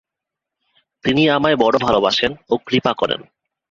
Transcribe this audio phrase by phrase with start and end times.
[1.05, 3.21] তিনি আমায় বড় ভালবাসেন ও কৃপা করেন।